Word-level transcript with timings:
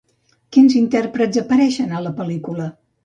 Quins 0.55 0.77
intèrprets 0.79 1.39
apareixen 1.43 1.95
a 1.99 2.03
la 2.07 2.15
pel·lícula? 2.23 2.67